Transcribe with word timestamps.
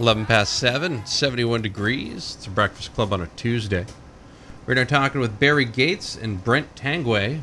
11 0.00 0.26
past 0.26 0.52
7, 0.54 1.04
71 1.06 1.60
degrees. 1.60 2.36
It's 2.36 2.46
a 2.46 2.50
breakfast 2.50 2.94
club 2.94 3.12
on 3.12 3.20
a 3.20 3.26
Tuesday. 3.26 3.84
We're 4.64 4.74
now 4.74 4.84
talking 4.84 5.20
with 5.20 5.40
Barry 5.40 5.64
Gates 5.64 6.16
and 6.16 6.42
Brent 6.44 6.76
Tanguay 6.76 7.40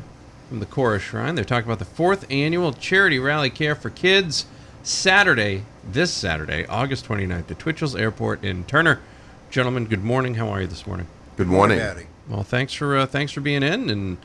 from 0.48 0.60
the 0.60 0.66
Kora 0.66 0.98
Shrine. 0.98 1.34
They're 1.34 1.44
talking 1.44 1.68
about 1.68 1.80
the 1.80 1.84
fourth 1.84 2.24
annual 2.30 2.72
charity 2.72 3.18
rally 3.18 3.50
care 3.50 3.74
for 3.74 3.90
kids 3.90 4.46
Saturday, 4.82 5.64
this 5.84 6.14
Saturday, 6.14 6.64
August 6.66 7.06
29th, 7.06 7.50
at 7.50 7.58
Twitchell's 7.58 7.94
Airport 7.94 8.42
in 8.42 8.64
Turner. 8.64 9.00
Gentlemen, 9.50 9.84
good 9.84 10.02
morning. 10.04 10.36
How 10.36 10.48
are 10.48 10.62
you 10.62 10.66
this 10.66 10.86
morning? 10.86 11.08
Good 11.36 11.48
morning. 11.48 11.78
Patty. 11.78 12.06
Well, 12.26 12.42
thanks 12.42 12.72
for 12.72 12.96
uh, 12.96 13.06
thanks 13.06 13.32
for 13.32 13.42
being 13.42 13.62
in. 13.62 13.90
And 13.90 14.16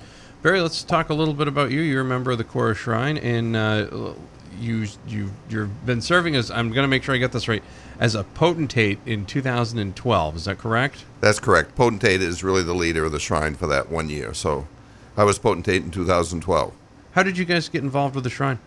Barry, 0.41 0.61
let's 0.61 0.84
talk 0.84 1.09
a 1.09 1.13
little 1.13 1.34
bit 1.34 1.50
about 1.50 1.72
you. 1.72 1.81
You're 1.81 2.02
a 2.02 2.05
member 2.05 2.31
of 2.31 2.38
the 2.38 2.44
Kora 2.45 2.75
Shrine, 2.75 3.17
and 3.17 3.55
uh, 3.58 4.13
you 4.60 4.88
you 5.08 5.32
you've 5.50 5.86
been 5.86 6.02
serving 6.02 6.36
as 6.36 6.52
I'm 6.52 6.70
going 6.70 6.84
to 6.84 6.88
make 6.88 7.04
sure 7.04 7.16
I 7.16 7.18
get 7.18 7.32
this 7.32 7.48
right 7.48 7.64
as 8.00 8.16
a 8.16 8.23
potentate 8.23 9.00
in 9.05 9.26
2012. 9.26 10.36
Is 10.36 10.46
that 10.46 10.58
correct? 10.58 11.06
That's 11.20 11.39
correct. 11.39 11.75
Potentate 11.75 12.22
is 12.22 12.44
really 12.44 12.64
the 12.64 12.73
leader 12.73 13.06
of 13.06 13.12
the 13.12 13.20
shrine 13.20 13.56
for 13.56 13.67
that 13.67 13.90
one 13.90 14.09
year. 14.09 14.34
So 14.34 14.67
I 15.16 15.23
was 15.23 15.40
potentate 15.40 15.84
in 15.84 15.92
2012. 15.92 16.73
How 17.14 17.23
did 17.23 17.38
you 17.38 17.45
guys 17.45 17.70
get 17.70 17.84
involved 17.84 18.16
with 18.16 18.23
the 18.23 18.30
shrine? 18.30 18.59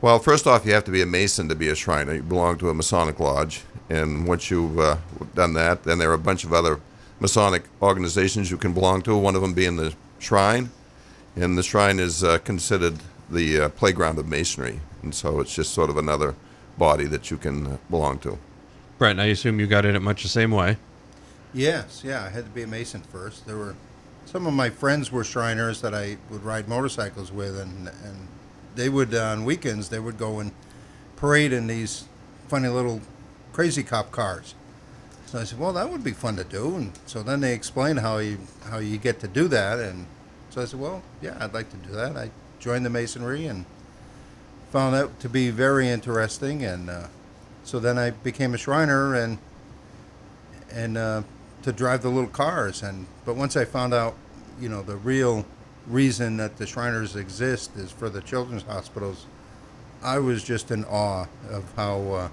Well, 0.00 0.20
first 0.20 0.46
off, 0.46 0.64
you 0.64 0.72
have 0.74 0.84
to 0.84 0.92
be 0.92 1.02
a 1.02 1.06
Mason 1.06 1.48
to 1.48 1.56
be 1.56 1.68
a 1.68 1.74
Shriner. 1.74 2.14
You 2.14 2.22
belong 2.22 2.56
to 2.58 2.70
a 2.70 2.74
Masonic 2.74 3.18
lodge. 3.18 3.62
And 3.90 4.28
once 4.28 4.48
you've 4.48 4.78
uh, 4.78 4.98
done 5.34 5.54
that, 5.54 5.82
then 5.82 5.98
there 5.98 6.10
are 6.10 6.14
a 6.14 6.18
bunch 6.18 6.44
of 6.44 6.52
other 6.52 6.78
Masonic 7.18 7.64
organizations 7.82 8.48
you 8.48 8.58
can 8.58 8.72
belong 8.72 9.02
to, 9.02 9.16
one 9.16 9.34
of 9.34 9.42
them 9.42 9.54
being 9.54 9.76
the 9.76 9.94
Shrine. 10.20 10.70
And 11.34 11.58
the 11.58 11.64
Shrine 11.64 11.98
is 11.98 12.22
uh, 12.22 12.38
considered 12.38 12.98
the 13.28 13.62
uh, 13.62 13.68
playground 13.70 14.20
of 14.20 14.28
Masonry. 14.28 14.80
And 15.02 15.14
so 15.14 15.40
it's 15.40 15.54
just 15.54 15.72
sort 15.72 15.90
of 15.90 15.96
another 15.96 16.34
body 16.76 17.04
that 17.04 17.30
you 17.30 17.36
can 17.36 17.66
uh, 17.66 17.76
belong 17.90 18.18
to. 18.20 18.38
Brent, 18.98 19.20
I 19.20 19.26
assume 19.26 19.60
you 19.60 19.66
got 19.66 19.84
in 19.84 19.94
it 19.94 20.02
much 20.02 20.22
the 20.22 20.28
same 20.28 20.50
way. 20.50 20.76
Yes, 21.54 22.02
yeah, 22.04 22.24
I 22.24 22.28
had 22.28 22.44
to 22.44 22.50
be 22.50 22.62
a 22.62 22.66
Mason 22.66 23.00
first. 23.00 23.46
There 23.46 23.56
were 23.56 23.74
some 24.24 24.46
of 24.46 24.52
my 24.52 24.68
friends 24.68 25.10
were 25.10 25.24
Shriners 25.24 25.80
that 25.80 25.94
I 25.94 26.18
would 26.30 26.42
ride 26.44 26.68
motorcycles 26.68 27.32
with, 27.32 27.58
and 27.58 27.88
and 27.88 28.28
they 28.74 28.88
would 28.88 29.14
uh, 29.14 29.24
on 29.24 29.44
weekends 29.44 29.88
they 29.88 29.98
would 29.98 30.18
go 30.18 30.40
and 30.40 30.52
parade 31.16 31.52
in 31.52 31.66
these 31.66 32.04
funny 32.48 32.68
little 32.68 33.00
crazy 33.52 33.82
cop 33.82 34.10
cars. 34.10 34.54
So 35.26 35.38
I 35.38 35.44
said, 35.44 35.58
well, 35.58 35.72
that 35.74 35.90
would 35.90 36.02
be 36.04 36.12
fun 36.12 36.36
to 36.36 36.44
do. 36.44 36.74
And 36.74 36.92
so 37.06 37.22
then 37.22 37.40
they 37.40 37.52
explained 37.54 38.00
how 38.00 38.18
you 38.18 38.38
how 38.68 38.78
you 38.78 38.98
get 38.98 39.20
to 39.20 39.28
do 39.28 39.48
that, 39.48 39.78
and 39.78 40.06
so 40.50 40.62
I 40.62 40.64
said, 40.66 40.80
well, 40.80 41.02
yeah, 41.22 41.36
I'd 41.40 41.54
like 41.54 41.70
to 41.70 41.76
do 41.76 41.92
that. 41.92 42.16
I 42.16 42.30
joined 42.58 42.84
the 42.84 42.90
Masonry 42.90 43.46
and 43.46 43.64
found 44.70 44.94
that 44.94 45.20
to 45.20 45.28
be 45.28 45.50
very 45.50 45.88
interesting, 45.88 46.64
and 46.64 46.90
uh, 46.90 47.06
so 47.64 47.78
then 47.78 47.98
I 47.98 48.10
became 48.10 48.54
a 48.54 48.58
Shriner 48.58 49.14
and 49.14 49.38
and 50.70 50.98
uh, 50.98 51.22
to 51.62 51.72
drive 51.72 52.02
the 52.02 52.10
little 52.10 52.30
cars. 52.30 52.82
And 52.82 53.06
but 53.24 53.36
once 53.36 53.56
I 53.56 53.64
found 53.64 53.94
out, 53.94 54.14
you 54.60 54.68
know, 54.68 54.82
the 54.82 54.96
real 54.96 55.46
reason 55.86 56.36
that 56.36 56.58
the 56.58 56.66
Shriners 56.66 57.16
exist 57.16 57.76
is 57.76 57.90
for 57.90 58.08
the 58.08 58.20
children's 58.20 58.62
hospitals, 58.62 59.26
I 60.02 60.18
was 60.18 60.44
just 60.44 60.70
in 60.70 60.84
awe 60.84 61.26
of 61.50 61.64
how 61.76 62.00
uh, 62.12 62.28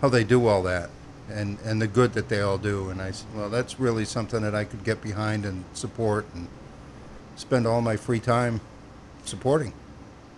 how 0.00 0.08
they 0.08 0.24
do 0.24 0.46
all 0.46 0.62
that 0.64 0.90
and 1.30 1.58
and 1.64 1.80
the 1.80 1.86
good 1.86 2.14
that 2.14 2.28
they 2.28 2.40
all 2.40 2.58
do. 2.58 2.90
And 2.90 3.00
I 3.00 3.10
said, 3.10 3.28
well, 3.34 3.50
that's 3.50 3.78
really 3.78 4.04
something 4.04 4.42
that 4.42 4.54
I 4.54 4.64
could 4.64 4.84
get 4.84 5.02
behind 5.02 5.44
and 5.44 5.64
support 5.74 6.26
and 6.34 6.48
spend 7.36 7.66
all 7.66 7.80
my 7.80 7.96
free 7.96 8.20
time 8.20 8.60
supporting. 9.24 9.72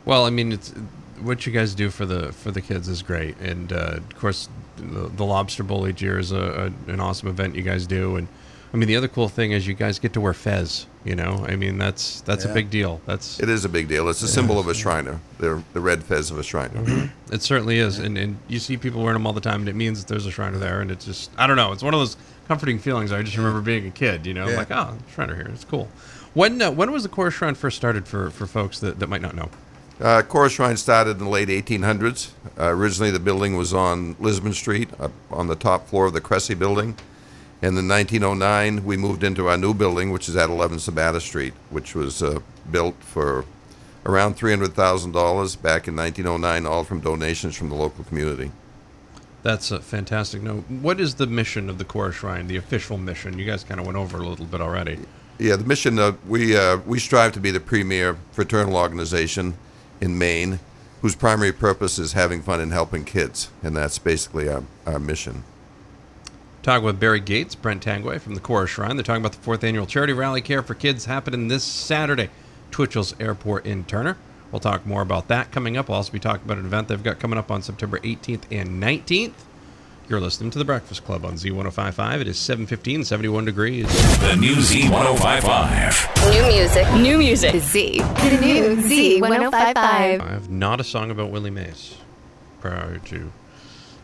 Well, 0.04 0.24
I 0.24 0.30
mean, 0.30 0.52
it's 0.52 0.74
what 1.22 1.46
you 1.46 1.52
guys 1.52 1.74
do 1.74 1.90
for 1.90 2.06
the 2.06 2.32
for 2.32 2.50
the 2.50 2.60
kids 2.60 2.88
is 2.88 3.02
great, 3.02 3.36
and 3.40 3.72
uh, 3.72 3.96
of 3.96 4.16
course, 4.16 4.48
the, 4.76 5.08
the 5.08 5.24
Lobster 5.24 5.62
Bowl 5.62 5.86
each 5.88 6.02
year 6.02 6.18
is 6.18 6.32
a, 6.32 6.72
a, 6.88 6.90
an 6.92 7.00
awesome 7.00 7.28
event 7.28 7.54
you 7.54 7.62
guys 7.62 7.86
do, 7.86 8.16
and 8.16 8.28
I 8.72 8.76
mean, 8.76 8.88
the 8.88 8.96
other 8.96 9.06
cool 9.08 9.28
thing 9.28 9.52
is 9.52 9.66
you 9.68 9.74
guys 9.74 9.98
get 10.00 10.12
to 10.14 10.20
wear 10.20 10.34
fez. 10.34 10.86
You 11.04 11.14
know, 11.14 11.44
I 11.46 11.54
mean, 11.56 11.76
that's 11.78 12.22
that's 12.22 12.44
a 12.44 12.52
big 12.52 12.70
deal. 12.70 13.00
That's 13.06 13.38
It 13.38 13.48
is 13.48 13.64
a 13.64 13.68
big 13.68 13.88
deal. 13.88 14.08
It's 14.08 14.22
a 14.22 14.28
symbol 14.28 14.58
of 14.58 14.68
a 14.68 14.74
Shriner, 14.74 15.20
the, 15.38 15.62
the 15.74 15.80
red 15.80 16.02
fez 16.02 16.30
of 16.30 16.38
a 16.38 16.42
Shriner. 16.42 17.10
It 17.30 17.42
certainly 17.42 17.78
is, 17.78 17.98
and 17.98 18.16
and 18.18 18.38
you 18.48 18.58
see 18.58 18.76
people 18.76 19.02
wearing 19.02 19.14
them 19.16 19.26
all 19.26 19.32
the 19.34 19.40
time, 19.40 19.60
and 19.60 19.68
it 19.68 19.74
means 19.74 20.00
that 20.00 20.08
there's 20.08 20.26
a 20.26 20.30
Shriner 20.30 20.58
there, 20.58 20.80
and 20.80 20.90
it's 20.90 21.04
just 21.04 21.30
I 21.36 21.46
don't 21.46 21.56
know, 21.56 21.72
it's 21.72 21.82
one 21.82 21.94
of 21.94 22.00
those 22.00 22.16
comforting 22.48 22.78
feelings. 22.78 23.12
I 23.12 23.22
just 23.22 23.36
remember 23.36 23.60
being 23.60 23.86
a 23.86 23.90
kid, 23.90 24.26
you 24.26 24.34
know, 24.34 24.48
Yeah. 24.48 24.56
like 24.56 24.70
oh, 24.70 24.96
Shriner 25.14 25.34
here, 25.36 25.48
it's 25.52 25.64
cool. 25.64 25.88
When 26.32 26.60
uh, 26.62 26.70
when 26.70 26.90
was 26.90 27.02
the 27.04 27.08
Kora 27.10 27.30
Shrine 27.30 27.54
first 27.54 27.76
started 27.76 28.08
for 28.08 28.30
for 28.30 28.46
folks 28.46 28.80
that, 28.80 28.98
that 28.98 29.08
might 29.08 29.22
not 29.22 29.36
know? 29.36 29.50
Uh, 30.00 30.22
Kora 30.22 30.50
Shrine 30.50 30.76
started 30.76 31.12
in 31.12 31.24
the 31.24 31.28
late 31.28 31.48
1800s. 31.48 32.30
Uh, 32.58 32.70
originally, 32.70 33.10
the 33.10 33.20
building 33.20 33.56
was 33.56 33.72
on 33.72 34.16
Lisbon 34.18 34.52
Street, 34.52 34.88
up 34.98 35.12
on 35.30 35.46
the 35.46 35.54
top 35.54 35.86
floor 35.86 36.06
of 36.06 36.12
the 36.12 36.20
Cressy 36.20 36.54
building. 36.54 36.96
And 37.62 37.78
in 37.78 37.88
1909, 37.88 38.84
we 38.84 38.96
moved 38.96 39.22
into 39.22 39.46
our 39.48 39.56
new 39.56 39.72
building, 39.72 40.10
which 40.10 40.28
is 40.28 40.36
at 40.36 40.50
11 40.50 40.78
Sabattus 40.78 41.22
Street, 41.22 41.54
which 41.70 41.94
was 41.94 42.22
uh, 42.22 42.40
built 42.70 42.96
for 43.00 43.44
around 44.04 44.36
$300,000 44.36 45.62
back 45.62 45.88
in 45.88 45.96
1909, 45.96 46.66
all 46.66 46.84
from 46.84 47.00
donations 47.00 47.56
from 47.56 47.68
the 47.68 47.74
local 47.74 48.04
community. 48.04 48.50
That's 49.44 49.70
a 49.70 49.80
fantastic 49.80 50.42
note. 50.42 50.64
What 50.68 51.00
is 51.00 51.14
the 51.14 51.26
mission 51.26 51.70
of 51.70 51.78
the 51.78 51.84
Kora 51.84 52.12
Shrine? 52.12 52.48
The 52.48 52.56
official 52.56 52.98
mission? 52.98 53.38
You 53.38 53.44
guys 53.44 53.62
kind 53.62 53.78
of 53.78 53.86
went 53.86 53.96
over 53.96 54.18
a 54.18 54.26
little 54.26 54.46
bit 54.46 54.60
already. 54.60 54.98
Yeah, 55.38 55.56
the 55.56 55.64
mission 55.64 55.98
uh, 55.98 56.12
we 56.26 56.56
uh, 56.56 56.78
we 56.86 56.98
strive 56.98 57.32
to 57.32 57.40
be 57.40 57.50
the 57.50 57.60
premier 57.60 58.16
fraternal 58.32 58.76
organization 58.76 59.54
in 60.04 60.18
Maine, 60.18 60.60
whose 61.00 61.16
primary 61.16 61.52
purpose 61.52 61.98
is 61.98 62.12
having 62.12 62.42
fun 62.42 62.60
and 62.60 62.72
helping 62.72 63.04
kids, 63.04 63.50
and 63.62 63.74
that's 63.76 63.98
basically 63.98 64.48
our, 64.48 64.62
our 64.86 64.98
mission. 64.98 65.42
Talking 66.62 66.84
with 66.84 67.00
Barry 67.00 67.20
Gates, 67.20 67.54
Brent 67.54 67.84
Tanguay 67.84 68.20
from 68.20 68.34
the 68.34 68.40
Kora 68.40 68.66
Shrine. 68.66 68.96
They're 68.96 69.02
talking 69.02 69.22
about 69.22 69.32
the 69.32 69.42
fourth 69.42 69.64
annual 69.64 69.86
charity 69.86 70.12
rally 70.12 70.40
care 70.40 70.62
for 70.62 70.74
kids 70.74 71.06
happening 71.06 71.48
this 71.48 71.64
Saturday, 71.64 72.30
Twitchell's 72.70 73.14
Airport 73.18 73.66
in 73.66 73.84
Turner. 73.84 74.16
We'll 74.52 74.60
talk 74.60 74.86
more 74.86 75.02
about 75.02 75.28
that 75.28 75.50
coming 75.50 75.76
up. 75.76 75.88
We'll 75.88 75.96
also 75.96 76.12
be 76.12 76.20
talking 76.20 76.44
about 76.44 76.58
an 76.58 76.66
event 76.66 76.88
they've 76.88 77.02
got 77.02 77.18
coming 77.18 77.38
up 77.38 77.50
on 77.50 77.60
September 77.60 77.98
18th 77.98 78.44
and 78.50 78.82
19th. 78.82 79.32
You're 80.06 80.20
listening 80.20 80.50
to 80.50 80.58
the 80.58 80.66
Breakfast 80.66 81.02
Club 81.06 81.24
on 81.24 81.36
Z1055. 81.36 82.20
It 82.20 82.28
is 82.28 82.36
7:15, 82.36 83.04
71 83.06 83.46
degrees. 83.46 83.86
The 84.20 84.36
new 84.36 84.56
Z1055. 84.56 86.30
New 86.30 86.42
music. 86.46 86.92
New 86.92 87.16
music. 87.18 87.54
Z. 87.62 87.98
The 88.00 88.38
new 88.38 88.76
Z1055. 88.76 89.76
I 89.76 90.28
have 90.30 90.50
not 90.50 90.78
a 90.78 90.84
song 90.84 91.10
about 91.10 91.30
Willie 91.30 91.50
Mays 91.50 91.96
prior 92.60 92.98
to, 93.06 93.32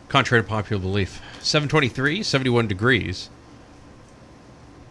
contrary 0.09 0.43
to 0.43 0.49
popular 0.49 0.81
belief. 0.81 1.21
723, 1.39 2.23
71 2.23 2.67
degrees. 2.67 3.29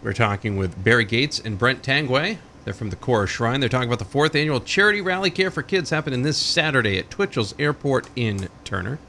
We're 0.05 0.13
talking 0.13 0.57
with 0.57 0.83
Barry 0.83 1.05
Gates 1.05 1.41
and 1.41 1.59
Brent 1.59 1.83
Tanguay. 1.83 2.39
They're 2.65 2.73
from 2.73 2.91
the 2.91 2.97
Kora 2.97 3.27
Shrine. 3.27 3.59
They're 3.59 3.69
talking 3.69 3.89
about 3.89 3.99
the 3.99 4.05
fourth 4.05 4.37
annual 4.37 4.61
charity 4.61 5.01
rally 5.01 5.31
care 5.31 5.51
for 5.51 5.63
kids 5.65 5.91
happening 5.91 6.23
this 6.23 6.39
Saturday 6.39 6.99
at 6.99 7.11
Twitchell's 7.11 7.53
Airport 7.59 8.09
in 8.15 8.49
Turner. 8.63 9.01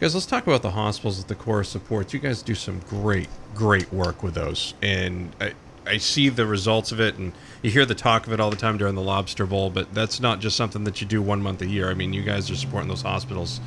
Guys, 0.00 0.14
let's 0.14 0.24
talk 0.24 0.46
about 0.46 0.62
the 0.62 0.70
hospitals 0.70 1.18
that 1.18 1.28
the 1.28 1.34
Kora 1.34 1.62
supports. 1.62 2.14
You 2.14 2.20
guys 2.20 2.40
do 2.40 2.54
some 2.54 2.80
great, 2.88 3.28
great 3.54 3.92
work 3.92 4.22
with 4.22 4.32
those. 4.32 4.72
And 4.80 5.36
I, 5.38 5.52
I 5.86 5.98
see 5.98 6.30
the 6.30 6.46
results 6.46 6.90
of 6.90 7.00
it, 7.00 7.16
and 7.16 7.34
you 7.60 7.70
hear 7.70 7.84
the 7.84 7.94
talk 7.94 8.26
of 8.26 8.32
it 8.32 8.40
all 8.40 8.48
the 8.48 8.56
time 8.56 8.78
during 8.78 8.94
the 8.94 9.02
Lobster 9.02 9.44
Bowl, 9.44 9.68
but 9.68 9.92
that's 9.92 10.18
not 10.18 10.40
just 10.40 10.56
something 10.56 10.84
that 10.84 11.02
you 11.02 11.06
do 11.06 11.20
one 11.20 11.42
month 11.42 11.60
a 11.60 11.66
year. 11.66 11.90
I 11.90 11.94
mean, 11.94 12.14
you 12.14 12.22
guys 12.22 12.50
are 12.50 12.56
supporting 12.56 12.88
those 12.88 13.02
hospitals 13.02 13.60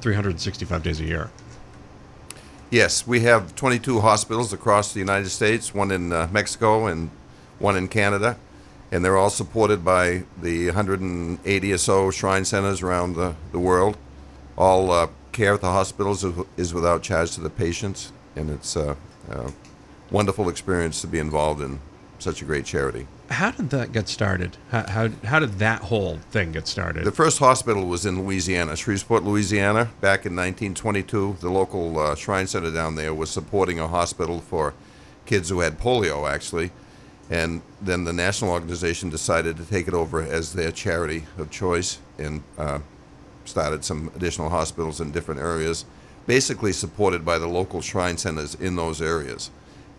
365 0.00 0.82
days 0.82 1.00
a 1.00 1.04
year. 1.04 1.30
Yes, 2.70 3.06
we 3.06 3.20
have 3.20 3.54
22 3.54 4.00
hospitals 4.00 4.54
across 4.54 4.94
the 4.94 5.00
United 5.00 5.28
States, 5.28 5.74
one 5.74 5.90
in 5.90 6.14
uh, 6.14 6.30
Mexico 6.32 6.86
and 6.86 7.10
one 7.58 7.76
in 7.76 7.88
Canada, 7.88 8.38
and 8.90 9.04
they're 9.04 9.18
all 9.18 9.28
supported 9.28 9.84
by 9.84 10.22
the 10.40 10.68
180 10.68 11.72
or 11.74 11.76
so 11.76 12.10
shrine 12.10 12.46
centers 12.46 12.80
around 12.80 13.16
the, 13.16 13.34
the 13.52 13.58
world. 13.58 13.98
All 14.56 14.90
uh, 14.90 15.08
care 15.34 15.52
at 15.52 15.60
the 15.60 15.70
hospitals 15.70 16.24
is, 16.56 16.72
without 16.72 17.02
charge 17.02 17.32
to 17.32 17.40
the 17.40 17.50
patients, 17.50 18.12
and 18.36 18.48
it's 18.48 18.76
a, 18.76 18.96
a 19.30 19.52
wonderful 20.10 20.48
experience 20.48 21.00
to 21.02 21.06
be 21.06 21.18
involved 21.18 21.60
in 21.60 21.80
such 22.18 22.40
a 22.40 22.44
great 22.44 22.64
charity. 22.64 23.06
How 23.28 23.50
did 23.50 23.70
that 23.70 23.92
get 23.92 24.08
started? 24.08 24.56
How, 24.70 24.88
how, 24.88 25.08
how 25.24 25.38
did 25.40 25.58
that 25.58 25.82
whole 25.82 26.18
thing 26.30 26.52
get 26.52 26.68
started? 26.68 27.04
The 27.04 27.12
first 27.12 27.38
hospital 27.38 27.86
was 27.86 28.06
in 28.06 28.22
Louisiana, 28.22 28.76
Shreveport, 28.76 29.24
Louisiana, 29.24 29.90
back 30.00 30.24
in 30.24 30.36
1922. 30.36 31.38
The 31.40 31.50
local 31.50 31.98
uh, 31.98 32.14
shrine 32.14 32.46
center 32.46 32.70
down 32.70 32.94
there 32.94 33.12
was 33.12 33.30
supporting 33.30 33.80
a 33.80 33.88
hospital 33.88 34.40
for 34.40 34.72
kids 35.26 35.48
who 35.48 35.60
had 35.60 35.78
polio, 35.78 36.30
actually. 36.30 36.70
And 37.30 37.62
then 37.80 38.04
the 38.04 38.12
national 38.12 38.50
organization 38.50 39.10
decided 39.10 39.56
to 39.56 39.64
take 39.64 39.88
it 39.88 39.94
over 39.94 40.22
as 40.22 40.52
their 40.52 40.70
charity 40.70 41.24
of 41.38 41.50
choice 41.50 41.98
and 42.18 42.42
uh, 42.58 42.78
started 43.44 43.84
some 43.84 44.10
additional 44.14 44.50
hospitals 44.50 45.00
in 45.00 45.12
different 45.12 45.40
areas, 45.40 45.84
basically 46.26 46.72
supported 46.72 47.24
by 47.24 47.38
the 47.38 47.46
local 47.46 47.80
shrine 47.80 48.16
centers 48.16 48.54
in 48.54 48.76
those 48.76 49.00
areas. 49.02 49.50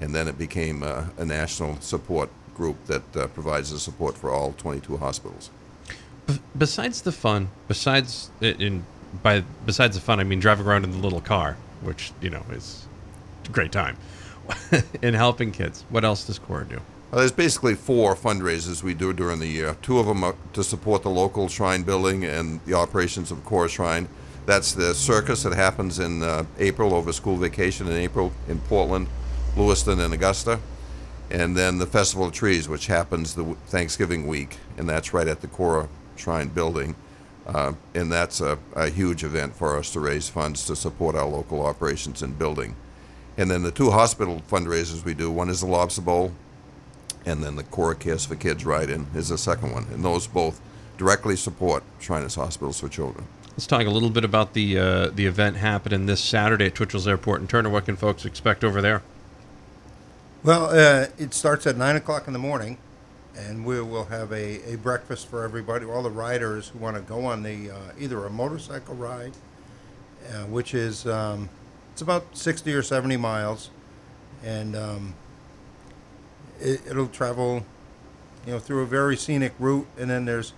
And 0.02 0.14
then 0.14 0.28
it 0.28 0.38
became 0.38 0.84
uh, 0.84 1.06
a 1.18 1.26
national 1.26 1.80
support 1.80 2.30
group 2.56 2.84
that 2.86 3.16
uh, 3.16 3.28
provides 3.28 3.72
the 3.72 3.80
support 3.80 4.18
for 4.18 4.32
all 4.32 4.54
22 4.54 4.98
hospitals. 4.98 5.50
B- 6.26 6.40
besides 6.58 7.02
the 7.02 7.12
fun, 7.12 7.50
besides 7.68 8.30
in 8.42 8.86
by 9.22 9.44
besides 9.66 9.96
the 9.96 10.02
fun, 10.02 10.20
I 10.20 10.24
mean 10.24 10.40
driving 10.40 10.66
around 10.66 10.84
in 10.84 10.92
the 10.92 10.98
little 10.98 11.22
car, 11.22 11.56
which 11.82 12.12
you 12.22 12.30
know 12.30 12.44
is 12.52 12.88
a 13.46 13.50
great 13.50 13.72
time, 13.72 13.98
and 15.02 15.16
helping 15.16 15.52
kids. 15.52 15.86
What 15.90 16.04
else 16.04 16.26
does 16.26 16.40
Kora 16.40 16.66
do? 16.66 16.82
There's 17.16 17.32
basically 17.32 17.76
four 17.76 18.14
fundraisers 18.14 18.84
we 18.84 18.94
do 18.94 19.14
during 19.14 19.40
the 19.40 19.48
year. 19.48 19.78
Two 19.82 20.00
of 20.00 20.06
them 20.06 20.22
are 20.26 20.36
to 20.52 20.66
support 20.66 21.02
the 21.02 21.10
local 21.10 21.48
shrine 21.48 21.84
building 21.84 22.26
and 22.26 22.60
the 22.66 22.74
operations 22.74 23.32
of 23.32 23.46
Kora 23.46 23.70
Shrine. 23.70 24.10
That's 24.46 24.74
the 24.74 24.94
circus 24.94 25.44
that 25.44 25.54
happens 25.54 26.00
in 26.00 26.24
uh, 26.24 26.44
April 26.60 26.94
over 26.94 27.14
school 27.14 27.38
vacation 27.38 27.88
in 27.88 27.94
April 27.94 28.34
in 28.50 28.60
Portland, 28.60 29.08
Lewiston, 29.56 30.02
and 30.02 30.14
Augusta. 30.14 30.60
And 31.32 31.56
then 31.56 31.78
the 31.78 31.86
Festival 31.86 32.26
of 32.26 32.34
Trees, 32.34 32.68
which 32.68 32.88
happens 32.88 33.34
the 33.34 33.46
Thanksgiving 33.68 34.28
week, 34.28 34.58
and 34.78 34.88
that's 34.88 35.14
right 35.14 35.30
at 35.30 35.40
the 35.40 35.48
Kora 35.48 35.88
Shrine 36.18 36.50
building. 36.50 36.96
Uh, 37.48 37.72
and 37.94 38.12
that's 38.12 38.42
a, 38.42 38.60
a 38.76 38.90
huge 38.90 39.24
event 39.24 39.56
for 39.56 39.78
us 39.78 39.90
to 39.94 40.02
raise 40.02 40.28
funds 40.28 40.66
to 40.66 40.76
support 40.76 41.16
our 41.16 41.28
local 41.28 41.66
operations 41.66 42.22
and 42.22 42.38
building. 42.38 42.76
And 43.38 43.50
then 43.50 43.64
the 43.64 43.72
two 43.72 43.92
hospital 43.92 44.42
fundraisers 44.52 45.06
we 45.06 45.14
do 45.14 45.32
one 45.32 45.50
is 45.50 45.62
the 45.62 45.68
Lobster 45.68 46.02
Bowl, 46.02 46.34
and 47.26 47.44
then 47.44 47.56
the 47.56 47.64
Kora 47.64 47.96
Cares 47.96 48.26
for 48.26 48.36
Kids 48.36 48.66
Ride 48.66 48.90
In 48.90 49.08
is 49.16 49.30
the 49.30 49.38
second 49.38 49.72
one. 49.72 49.88
And 49.92 50.04
those 50.06 50.28
both 50.28 50.62
directly 50.98 51.36
support 51.36 51.84
Shriners 52.00 52.36
Hospitals 52.36 52.80
for 52.80 52.88
Children. 52.88 53.26
Let's 53.52 53.68
talk 53.68 53.86
a 53.86 53.90
little 53.90 54.10
bit 54.10 54.26
about 54.26 54.54
the 54.54 54.78
uh, 54.78 55.08
the 55.08 55.26
event 55.26 55.58
happening 55.58 56.08
this 56.08 56.22
Saturday 56.22 56.66
at 56.66 56.76
Twitchell's 56.76 57.08
Airport 57.08 57.42
in 57.42 57.48
Turner. 57.48 57.70
What 57.70 57.86
can 57.86 57.96
folks 57.96 58.26
expect 58.26 58.64
over 58.64 58.82
there? 58.82 59.02
Well, 60.44 60.66
uh, 60.66 61.08
it 61.18 61.34
starts 61.34 61.66
at 61.66 61.76
9 61.76 61.96
o'clock 61.96 62.28
in 62.28 62.34
the 62.34 62.40
morning, 62.40 62.78
and 63.36 63.66
we 63.66 63.82
will 63.82 64.06
have 64.06 64.32
a, 64.32 64.74
a 64.74 64.78
breakfast 64.78 65.28
for 65.28 65.44
everybody, 65.44 65.86
all 65.86 66.04
the 66.04 66.12
riders 66.12 66.68
who 66.68 66.78
want 66.78 66.98
to 66.98 67.02
go 67.02 67.26
on 67.26 67.42
the 67.42 67.72
uh, 67.72 67.78
either 67.98 68.24
a 68.26 68.30
motorcycle 68.30 68.94
ride, 68.94 69.32
uh, 70.30 70.44
which 70.44 70.76
is 70.76 71.08
um, 71.08 71.50
it's 71.94 72.02
about 72.02 72.38
60 72.38 72.74
or 72.74 72.84
70 72.84 73.18
miles, 73.18 73.70
and 74.44 74.76
um, 74.76 75.16
it, 76.60 76.82
it'll 76.88 77.08
travel, 77.08 77.66
you 78.46 78.54
know, 78.54 78.60
through 78.60 78.84
a 78.84 78.86
very 78.86 79.18
scenic 79.18 79.54
route, 79.60 79.88
and 79.98 80.10
then 80.10 80.26
there's 80.26 80.54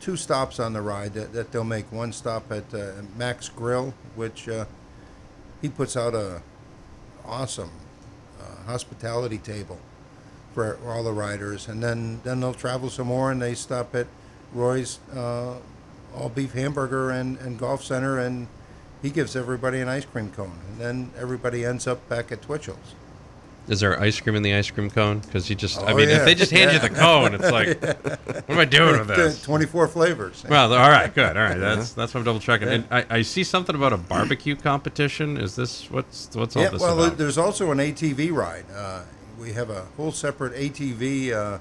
two 0.00 0.16
stops 0.16 0.58
on 0.58 0.72
the 0.72 0.80
ride 0.80 1.14
that, 1.14 1.32
that 1.32 1.52
they'll 1.52 1.64
make. 1.64 1.90
One 1.92 2.12
stop 2.12 2.50
at 2.50 2.72
uh, 2.74 2.92
Max 3.16 3.48
Grill, 3.48 3.94
which 4.14 4.48
uh, 4.48 4.64
he 5.60 5.68
puts 5.68 5.96
out 5.96 6.14
a 6.14 6.42
awesome 7.24 7.70
uh, 8.40 8.64
hospitality 8.64 9.38
table 9.38 9.78
for 10.54 10.78
all 10.86 11.04
the 11.04 11.12
riders, 11.12 11.68
and 11.68 11.82
then 11.82 12.20
then 12.24 12.40
they'll 12.40 12.54
travel 12.54 12.90
some 12.90 13.08
more, 13.08 13.30
and 13.30 13.40
they 13.40 13.54
stop 13.54 13.94
at 13.94 14.06
Roy's 14.52 14.98
uh, 15.14 15.56
all 16.14 16.28
beef 16.28 16.54
hamburger 16.54 17.10
and, 17.10 17.38
and 17.38 17.58
golf 17.58 17.84
center, 17.84 18.18
and 18.18 18.48
he 19.02 19.10
gives 19.10 19.36
everybody 19.36 19.80
an 19.80 19.88
ice 19.88 20.04
cream 20.04 20.30
cone, 20.30 20.58
and 20.68 20.80
then 20.80 21.10
everybody 21.16 21.64
ends 21.64 21.86
up 21.86 22.08
back 22.08 22.32
at 22.32 22.42
Twitchell's. 22.42 22.94
Is 23.68 23.80
there 23.80 24.00
ice 24.00 24.18
cream 24.20 24.34
in 24.34 24.42
the 24.42 24.54
ice 24.54 24.70
cream 24.70 24.90
cone? 24.90 25.20
Because 25.20 25.48
you 25.48 25.54
just, 25.54 25.78
I 25.78 25.92
Oh, 25.92 25.96
mean, 25.96 26.08
if 26.08 26.24
they 26.24 26.34
just 26.34 26.50
hand 26.50 26.72
you 26.72 26.78
the 26.80 26.90
cone, 26.90 27.34
it's 27.34 27.50
like, 27.50 27.80
what 28.26 28.50
am 28.50 28.58
I 28.58 28.64
doing 28.64 28.98
with 28.98 29.08
this? 29.08 29.42
Twenty-four 29.44 29.86
flavors. 29.88 30.44
Well, 30.48 30.72
all 30.72 30.88
right, 30.90 31.14
good. 31.14 31.36
All 31.36 31.42
right, 31.42 31.58
that's 31.58 31.92
that's 31.92 32.12
what 32.12 32.20
I'm 32.20 32.24
double 32.24 32.40
checking. 32.40 32.68
And 32.68 32.84
I, 32.90 33.06
I 33.10 33.22
see 33.22 33.44
something 33.44 33.76
about 33.76 33.92
a 33.92 33.96
barbecue 33.98 34.56
competition. 34.56 35.36
Is 35.36 35.56
this 35.56 35.90
what's 35.90 36.34
what's 36.34 36.56
all 36.56 36.62
yeah, 36.62 36.70
this 36.70 36.80
well, 36.80 37.04
about? 37.04 37.18
there's 37.18 37.38
also 37.38 37.70
an 37.70 37.78
ATV 37.78 38.32
ride. 38.32 38.64
Uh, 38.74 39.02
we 39.38 39.52
have 39.52 39.70
a 39.70 39.86
whole 39.96 40.12
separate 40.12 40.54
ATV 40.54 41.32
uh, 41.32 41.58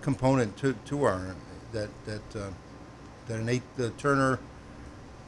component 0.00 0.56
to, 0.58 0.74
to 0.84 1.04
our 1.04 1.34
that 1.72 1.88
that 2.06 2.36
uh, 2.36 2.50
that 3.26 3.40
an 3.40 3.48
eight, 3.48 3.62
the 3.76 3.90
Turner 3.90 4.38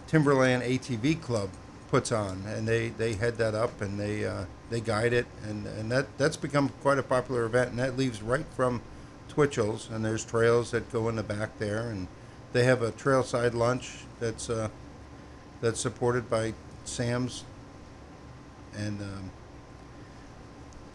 Timberland 0.07 0.63
ATV 0.65 1.21
Club 1.23 1.51
puts 1.89 2.11
on, 2.11 2.43
and 2.47 2.67
they, 2.67 2.89
they 2.89 3.15
head 3.15 3.39
that 3.39 3.55
up 3.55 3.81
and 3.81 3.99
they 3.99 4.25
uh, 4.27 4.45
they 4.71 4.81
guide 4.81 5.13
it, 5.13 5.27
and, 5.47 5.67
and 5.67 5.91
that 5.93 6.07
that's 6.17 6.37
become 6.37 6.71
quite 6.81 6.99
a 6.99 7.03
popular 7.03 7.45
event, 7.45 7.71
and 7.71 7.79
that 7.79 7.97
leaves 7.97 8.23
right 8.23 8.47
from 8.55 8.81
Twitchell's, 9.29 9.91
and 9.91 10.05
there's 10.05 10.25
trails 10.25 10.71
that 10.71 10.91
go 10.93 11.09
in 11.09 11.17
the 11.17 11.23
back 11.23 11.59
there, 11.59 11.91
and 11.91 12.07
they 12.53 12.65
have 12.65 12.83
a 12.83 12.93
trailside 12.93 13.55
lunch 13.55 14.05
that's 14.21 14.49
uh, 14.49 14.69
that's 15.61 15.81
supported 15.81 16.31
by 16.31 16.55
Sam's, 16.85 17.45
and 18.77 19.01
um, 19.01 19.31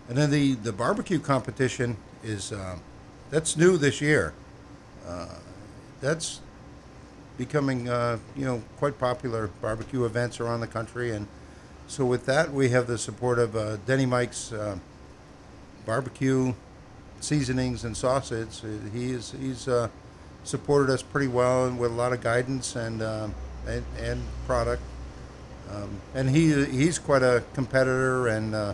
and 0.08 0.18
then 0.18 0.32
the, 0.32 0.54
the 0.56 0.72
barbecue 0.72 1.20
competition 1.20 1.98
is 2.24 2.52
um, 2.52 2.82
that's 3.30 3.58
new 3.58 3.78
this 3.78 4.02
year. 4.02 4.34
Uh, 5.08 5.28
that's 6.02 6.42
becoming 7.38 7.90
uh, 7.90 8.18
you 8.36 8.46
know 8.46 8.62
quite 8.78 8.98
popular 9.00 9.48
barbecue 9.62 10.06
events 10.06 10.40
around 10.40 10.62
the 10.62 10.68
country, 10.68 11.12
and 11.12 11.28
so 11.88 12.06
with 12.06 12.26
that 12.26 12.52
we 12.52 12.70
have 12.70 12.88
the 12.88 12.98
support 12.98 13.40
of 13.40 13.56
uh, 13.56 13.78
Denny 13.86 14.06
Mike's 14.06 14.52
uh, 14.52 14.78
barbecue 15.86 16.54
seasonings 17.20 17.84
and 17.84 17.96
sausage. 17.96 18.64
Uh, 18.64 18.90
He's 18.94 19.32
he's 19.32 19.68
uh, 19.68 19.90
supported 20.44 20.92
us 20.92 21.02
pretty 21.02 21.28
well 21.28 21.66
and 21.66 21.80
with 21.80 21.92
a 21.92 21.94
lot 21.94 22.14
of 22.14 22.22
guidance 22.22 22.76
and 22.76 23.02
uh, 23.02 23.28
and, 23.68 23.84
and 24.00 24.22
product. 24.46 24.82
Um, 25.72 26.00
and 26.14 26.30
he 26.30 26.66
he's 26.66 27.00
quite 27.00 27.24
a 27.24 27.44
competitor 27.54 28.28
and 28.28 28.54
uh, 28.54 28.74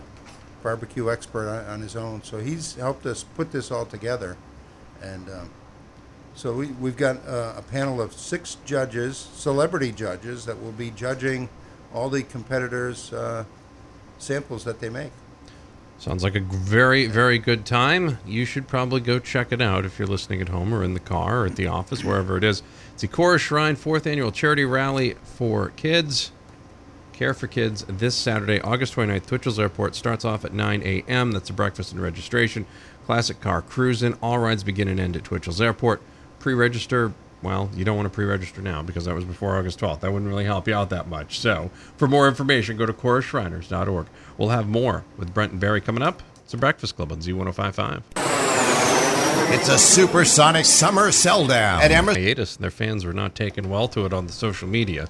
barbecue 0.62 1.10
expert 1.10 1.48
on, 1.48 1.64
on 1.66 1.80
his 1.80 1.96
own. 1.96 2.22
So 2.22 2.38
he's 2.38 2.74
helped 2.74 3.06
us 3.06 3.24
put 3.24 3.50
this 3.52 3.70
all 3.70 3.86
together, 3.86 4.36
and 5.02 5.28
um, 5.30 5.50
so 6.34 6.52
we, 6.52 6.66
we've 6.68 6.96
got 6.96 7.16
a 7.26 7.62
panel 7.70 8.00
of 8.00 8.12
six 8.12 8.56
judges, 8.64 9.16
celebrity 9.16 9.92
judges, 9.92 10.44
that 10.46 10.62
will 10.62 10.72
be 10.72 10.90
judging 10.90 11.48
all 11.94 12.08
the 12.08 12.22
competitors' 12.22 13.12
uh, 13.12 13.44
samples 14.18 14.64
that 14.64 14.80
they 14.80 14.88
make. 14.88 15.12
Sounds 15.98 16.24
like 16.24 16.34
a 16.34 16.40
very, 16.40 17.06
very 17.06 17.38
good 17.38 17.64
time. 17.64 18.18
You 18.26 18.44
should 18.44 18.66
probably 18.66 19.00
go 19.00 19.20
check 19.20 19.52
it 19.52 19.62
out 19.62 19.84
if 19.84 19.98
you're 20.00 20.08
listening 20.08 20.40
at 20.40 20.48
home 20.48 20.74
or 20.74 20.82
in 20.82 20.94
the 20.94 21.00
car 21.00 21.42
or 21.42 21.46
at 21.46 21.54
the 21.54 21.68
office, 21.68 22.02
wherever 22.02 22.36
it 22.36 22.42
is. 22.42 22.62
It's 22.92 23.02
the 23.02 23.08
Kora 23.08 23.38
Shrine 23.38 23.76
fourth 23.76 24.06
annual 24.06 24.32
charity 24.32 24.64
rally 24.64 25.14
for 25.22 25.68
kids. 25.76 26.32
Care 27.12 27.34
for 27.34 27.46
Kids 27.46 27.84
this 27.86 28.16
Saturday, 28.16 28.60
August 28.62 28.96
29th, 28.96 29.26
Twitchell's 29.26 29.60
Airport. 29.60 29.94
Starts 29.94 30.24
off 30.24 30.44
at 30.44 30.52
9 30.52 30.82
a.m. 30.82 31.30
That's 31.30 31.50
a 31.50 31.52
breakfast 31.52 31.92
and 31.92 32.02
registration. 32.02 32.66
Classic 33.06 33.40
car 33.40 33.62
cruising. 33.62 34.14
All 34.20 34.40
rides 34.40 34.64
begin 34.64 34.88
and 34.88 34.98
end 34.98 35.14
at 35.14 35.22
Twitchell's 35.22 35.60
Airport. 35.60 36.02
Pre 36.40 36.52
register, 36.52 37.12
well, 37.42 37.70
you 37.74 37.84
don't 37.84 37.96
want 37.96 38.06
to 38.06 38.14
pre 38.14 38.24
register 38.24 38.62
now 38.62 38.82
because 38.82 39.04
that 39.06 39.14
was 39.14 39.24
before 39.24 39.56
August 39.56 39.80
12th. 39.80 40.00
That 40.00 40.12
wouldn't 40.12 40.30
really 40.30 40.44
help 40.44 40.68
you 40.68 40.74
out 40.74 40.90
that 40.90 41.08
much. 41.08 41.40
So, 41.40 41.70
for 41.96 42.06
more 42.06 42.28
information, 42.28 42.76
go 42.76 42.86
to 42.86 42.92
korashriners.org. 42.92 44.06
We'll 44.38 44.50
have 44.50 44.68
more 44.68 45.04
with 45.16 45.34
Brent 45.34 45.52
and 45.52 45.60
Barry 45.60 45.80
coming 45.80 46.02
up. 46.02 46.22
It's 46.44 46.54
a 46.54 46.56
Breakfast 46.56 46.96
Club 46.96 47.12
on 47.12 47.18
Z1055. 47.18 48.02
It's 49.54 49.68
a 49.68 49.78
supersonic 49.78 50.64
summer 50.64 51.12
sell 51.12 51.46
down. 51.46 51.82
At 51.82 51.90
Emerson. 51.90 52.22
hiatus, 52.22 52.56
and 52.56 52.64
their 52.64 52.70
fans 52.70 53.04
were 53.04 53.12
not 53.12 53.34
taking 53.34 53.68
well 53.68 53.88
to 53.88 54.06
it 54.06 54.12
on 54.12 54.26
the 54.26 54.32
social 54.32 54.68
media. 54.68 55.08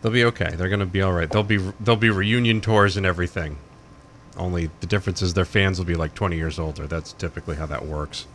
They'll 0.00 0.12
be 0.12 0.24
okay. 0.24 0.54
They're 0.56 0.68
going 0.68 0.80
to 0.80 0.86
be 0.86 1.02
all 1.02 1.12
right. 1.12 1.30
They'll 1.30 1.42
be 1.42 1.58
they'll 1.80 1.96
be 1.96 2.10
reunion 2.10 2.60
tours 2.60 2.96
and 2.96 3.06
everything. 3.06 3.58
Only 4.36 4.70
the 4.80 4.86
difference 4.86 5.22
is 5.22 5.34
their 5.34 5.44
fans 5.44 5.78
will 5.78 5.84
be 5.84 5.94
like 5.94 6.14
20 6.14 6.36
years 6.36 6.58
older. 6.58 6.86
That's 6.86 7.12
typically 7.12 7.56
how 7.56 7.66
that 7.66 7.84
works. 7.84 8.26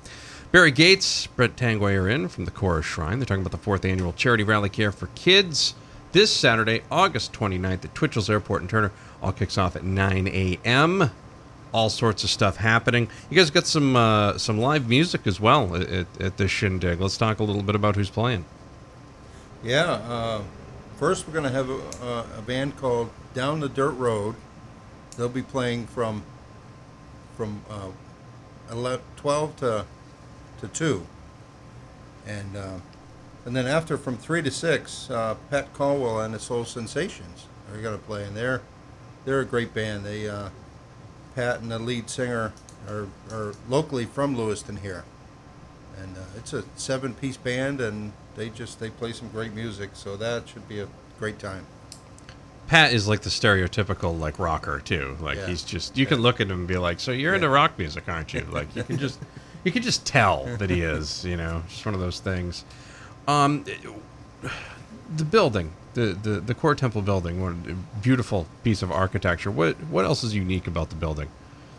Barry 0.51 0.71
Gates, 0.71 1.27
Brett 1.27 1.57
Tanguay 1.57 1.99
are 2.01 2.07
in 2.07 2.29
from 2.29 2.45
the 2.45 2.51
Kora 2.51 2.81
Shrine. 2.81 3.19
They're 3.19 3.25
talking 3.25 3.41
about 3.41 3.51
the 3.51 3.57
fourth 3.57 3.83
annual 3.83 4.13
charity 4.13 4.43
rally 4.43 4.69
care 4.69 4.93
for 4.93 5.07
kids 5.07 5.75
this 6.13 6.33
Saturday, 6.33 6.83
August 6.89 7.33
29th 7.33 7.83
at 7.83 7.93
Twitchell's 7.93 8.29
Airport 8.29 8.61
in 8.61 8.69
Turner. 8.69 8.93
All 9.21 9.33
kicks 9.33 9.57
off 9.57 9.75
at 9.75 9.83
9 9.83 10.27
a.m. 10.29 11.11
All 11.73 11.89
sorts 11.89 12.23
of 12.23 12.29
stuff 12.29 12.55
happening. 12.55 13.09
You 13.29 13.35
guys 13.35 13.49
got 13.49 13.67
some 13.67 13.97
uh, 13.97 14.37
some 14.37 14.57
live 14.57 14.87
music 14.87 15.27
as 15.27 15.37
well 15.37 15.75
at, 15.75 16.07
at, 16.21 16.37
this 16.37 16.49
shindig. 16.49 17.01
Let's 17.01 17.17
talk 17.17 17.39
a 17.39 17.43
little 17.43 17.61
bit 17.61 17.75
about 17.75 17.97
who's 17.97 18.09
playing. 18.09 18.45
Yeah. 19.63 19.91
Uh, 19.91 20.43
first, 20.95 21.27
we're 21.27 21.33
going 21.33 21.43
to 21.43 21.51
have 21.51 21.69
a, 21.69 22.25
a 22.37 22.41
band 22.41 22.77
called 22.77 23.09
Down 23.33 23.59
the 23.59 23.67
Dirt 23.67 23.91
Road. 23.91 24.35
They'll 25.17 25.27
be 25.27 25.41
playing 25.41 25.87
from 25.87 26.23
from 27.35 27.61
uh, 27.69 28.97
12 29.17 29.55
to, 29.57 29.85
to 30.61 30.67
2. 30.67 31.05
And, 32.25 32.57
uh, 32.57 32.79
and 33.45 33.55
then 33.55 33.67
after 33.67 33.97
from 33.97 34.17
3 34.17 34.41
to 34.41 34.51
6, 34.51 35.09
uh, 35.09 35.35
Pat 35.49 35.73
Caldwell 35.73 36.21
and 36.21 36.33
the 36.33 36.39
Soul 36.39 36.65
Sensations 36.65 37.45
are 37.73 37.81
going 37.81 37.97
to 37.97 38.03
play. 38.05 38.23
And 38.25 38.35
they're, 38.35 38.61
they're 39.25 39.39
a 39.41 39.45
great 39.45 39.73
band. 39.73 40.05
They, 40.05 40.27
uh, 40.29 40.49
Pat 41.35 41.61
and 41.61 41.71
the 41.71 41.79
lead 41.79 42.09
singer 42.09 42.51
are, 42.89 43.07
are 43.31 43.53
locally 43.69 44.05
from 44.05 44.35
Lewiston 44.35 44.77
here. 44.77 45.03
And 46.01 46.15
uh, 46.17 46.21
it's 46.35 46.53
a 46.53 46.63
seven 46.75 47.13
piece 47.15 47.37
band, 47.37 47.81
and 47.81 48.11
they 48.35 48.49
just 48.49 48.79
they 48.79 48.91
play 48.91 49.13
some 49.13 49.29
great 49.29 49.53
music, 49.53 49.91
so 49.93 50.15
that 50.17 50.47
should 50.47 50.67
be 50.69 50.79
a 50.79 50.87
great 51.17 51.39
time. 51.39 51.65
Pat 52.67 52.93
is 52.93 53.07
like 53.07 53.21
the 53.21 53.31
stereotypical 53.31 54.19
like 54.19 54.37
rocker 54.37 54.79
too. 54.79 55.17
Like 55.19 55.37
Yeah. 55.37 55.47
he's 55.47 55.63
just 55.63 55.97
you 55.97 56.05
can 56.05 56.19
look 56.19 56.39
at 56.39 56.47
him 56.51 56.59
and 56.59 56.67
be 56.67 56.77
like, 56.77 56.99
"So 56.99 57.11
you're 57.11 57.33
into 57.33 57.49
rock 57.49 57.79
music, 57.79 58.03
aren't 58.07 58.31
you?" 58.31 58.41
Like 58.51 58.75
you 58.75 58.83
can 58.83 58.99
just 58.99 59.19
you 59.67 59.71
can 59.73 59.83
just 59.83 60.05
tell 60.05 60.45
that 60.59 60.69
he 60.69 60.81
is. 60.81 61.25
You 61.25 61.35
know, 61.35 61.61
just 61.67 61.85
one 61.85 61.93
of 61.93 61.99
those 61.99 62.21
things. 62.21 62.63
Um, 63.27 63.65
the 65.13 65.25
building, 65.25 65.73
the 65.93 66.17
the 66.23 66.39
the 66.39 66.53
Kora 66.53 66.77
Temple 66.77 67.01
building, 67.01 67.41
what 67.41 67.51
a 67.51 67.75
beautiful 68.01 68.47
piece 68.63 68.81
of 68.81 68.93
architecture. 68.93 69.51
What 69.51 69.75
what 69.89 70.05
else 70.05 70.23
is 70.23 70.33
unique 70.33 70.67
about 70.67 70.89
the 70.89 70.95
building? 70.95 71.27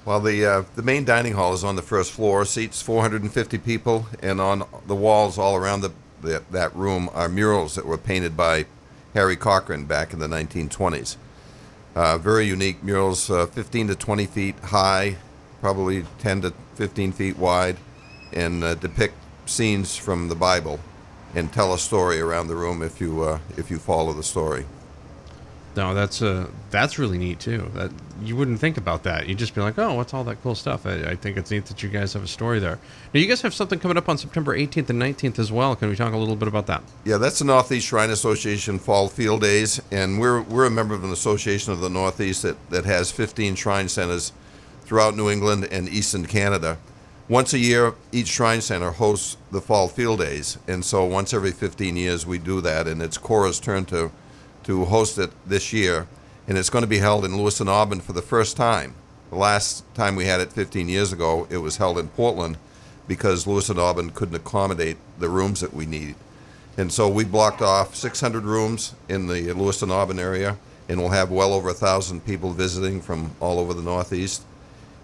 Well, 0.04 0.20
the 0.20 0.44
uh, 0.44 0.64
the 0.76 0.82
main 0.82 1.06
dining 1.06 1.32
hall 1.32 1.54
is 1.54 1.64
on 1.64 1.76
the 1.76 1.82
first 1.82 2.12
floor, 2.12 2.44
seats 2.44 2.82
450 2.82 3.56
people, 3.56 4.06
and 4.22 4.38
on 4.38 4.64
the 4.86 4.94
walls 4.94 5.38
all 5.38 5.56
around 5.56 5.80
the, 5.80 5.92
the 6.20 6.42
that 6.50 6.76
room 6.76 7.08
are 7.14 7.30
murals 7.30 7.74
that 7.76 7.86
were 7.86 7.96
painted 7.96 8.36
by 8.36 8.66
Harry 9.14 9.36
Cochrane 9.36 9.86
back 9.86 10.12
in 10.12 10.18
the 10.18 10.28
1920s. 10.28 11.16
Uh, 11.96 12.18
very 12.18 12.46
unique 12.46 12.84
murals, 12.84 13.30
uh, 13.30 13.46
15 13.46 13.88
to 13.88 13.94
20 13.94 14.26
feet 14.26 14.58
high, 14.60 15.16
probably 15.60 16.04
10 16.18 16.42
to 16.42 16.54
15 16.74 17.12
feet 17.12 17.36
wide, 17.36 17.76
and 18.32 18.62
uh, 18.62 18.74
depict 18.74 19.14
scenes 19.46 19.96
from 19.96 20.28
the 20.28 20.34
Bible, 20.34 20.80
and 21.34 21.52
tell 21.52 21.72
a 21.72 21.78
story 21.78 22.20
around 22.20 22.48
the 22.48 22.56
room 22.56 22.82
if 22.82 23.00
you 23.00 23.22
uh, 23.22 23.38
if 23.56 23.70
you 23.70 23.78
follow 23.78 24.12
the 24.12 24.22
story. 24.22 24.66
No, 25.78 25.94
that's 25.94 26.22
uh 26.22 26.48
that's 26.70 26.98
really 26.98 27.18
neat 27.18 27.38
too. 27.38 27.70
That 27.74 27.92
you 28.20 28.34
wouldn't 28.34 28.58
think 28.58 28.76
about 28.76 29.04
that. 29.04 29.28
You'd 29.28 29.38
just 29.38 29.54
be 29.54 29.60
like, 29.60 29.78
"Oh, 29.78 29.94
what's 29.94 30.12
all 30.12 30.24
that 30.24 30.42
cool 30.42 30.56
stuff?" 30.56 30.84
I, 30.84 31.10
I 31.10 31.14
think 31.14 31.36
it's 31.36 31.52
neat 31.52 31.66
that 31.66 31.84
you 31.84 31.88
guys 31.88 32.14
have 32.14 32.24
a 32.24 32.26
story 32.26 32.58
there. 32.58 32.80
Now, 33.14 33.20
you 33.20 33.26
guys 33.26 33.42
have 33.42 33.54
something 33.54 33.78
coming 33.78 33.96
up 33.96 34.08
on 34.08 34.18
September 34.18 34.58
18th 34.58 34.90
and 34.90 35.00
19th 35.00 35.38
as 35.38 35.52
well. 35.52 35.76
Can 35.76 35.88
we 35.88 35.94
talk 35.94 36.12
a 36.12 36.16
little 36.16 36.34
bit 36.34 36.48
about 36.48 36.66
that? 36.66 36.82
Yeah, 37.04 37.18
that's 37.18 37.38
the 37.38 37.44
Northeast 37.44 37.86
Shrine 37.86 38.10
Association 38.10 38.80
Fall 38.80 39.08
Field 39.08 39.42
Days, 39.42 39.80
and 39.92 40.18
we're 40.18 40.42
we're 40.42 40.66
a 40.66 40.70
member 40.70 40.94
of 40.96 41.04
an 41.04 41.12
association 41.12 41.72
of 41.72 41.78
the 41.78 41.88
Northeast 41.90 42.42
that, 42.42 42.70
that 42.70 42.84
has 42.84 43.12
15 43.12 43.54
shrine 43.54 43.88
centers 43.88 44.32
throughout 44.88 45.14
New 45.14 45.28
England 45.28 45.68
and 45.70 45.86
Eastern 45.86 46.24
Canada. 46.24 46.78
Once 47.28 47.52
a 47.52 47.58
year, 47.58 47.92
each 48.10 48.28
shrine 48.28 48.62
center 48.62 48.90
hosts 48.90 49.36
the 49.52 49.60
Fall 49.60 49.86
Field 49.86 50.20
Days, 50.20 50.56
and 50.66 50.82
so 50.82 51.04
once 51.04 51.34
every 51.34 51.50
15 51.50 51.94
years 51.94 52.26
we 52.26 52.38
do 52.38 52.62
that, 52.62 52.88
and 52.88 53.02
it's 53.02 53.18
Kora's 53.18 53.60
turn 53.60 53.84
to 53.84 54.10
to 54.64 54.86
host 54.86 55.18
it 55.18 55.30
this 55.46 55.74
year, 55.74 56.06
and 56.46 56.56
it's 56.56 56.70
going 56.70 56.82
to 56.82 56.88
be 56.88 56.98
held 56.98 57.26
in 57.26 57.36
Lewiston, 57.36 57.68
Auburn 57.68 58.00
for 58.00 58.14
the 58.14 58.22
first 58.22 58.56
time. 58.56 58.94
The 59.28 59.36
last 59.36 59.84
time 59.94 60.16
we 60.16 60.24
had 60.24 60.40
it 60.40 60.54
15 60.54 60.88
years 60.88 61.12
ago, 61.12 61.46
it 61.50 61.58
was 61.58 61.76
held 61.76 61.98
in 61.98 62.08
Portland 62.08 62.56
because 63.06 63.46
Lewiston, 63.46 63.78
Auburn 63.78 64.10
couldn't 64.10 64.34
accommodate 64.36 64.96
the 65.18 65.28
rooms 65.28 65.60
that 65.60 65.74
we 65.74 65.84
need. 65.84 66.14
And 66.78 66.90
so 66.90 67.08
we 67.08 67.24
blocked 67.24 67.60
off 67.60 67.94
600 67.94 68.44
rooms 68.44 68.94
in 69.08 69.26
the 69.26 69.52
Lewiston 69.52 69.90
Auburn 69.90 70.18
area, 70.18 70.56
and 70.88 70.98
we'll 70.98 71.10
have 71.10 71.30
well 71.30 71.52
over 71.52 71.68
a 71.68 71.74
thousand 71.74 72.24
people 72.24 72.52
visiting 72.52 73.02
from 73.02 73.32
all 73.40 73.58
over 73.58 73.74
the 73.74 73.82
Northeast. 73.82 74.44